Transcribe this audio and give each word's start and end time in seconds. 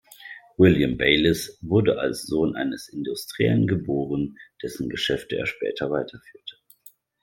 William 0.57 0.97
Bayliss 0.97 1.59
wurde 1.61 1.99
als 1.99 2.23
Sohn 2.23 2.55
eines 2.55 2.89
Industriellen 2.89 3.67
geboren, 3.67 4.35
dessen 4.63 4.89
Geschäfte 4.89 5.35
er 5.37 5.45
später 5.45 5.91
weiterführte. 5.91 6.55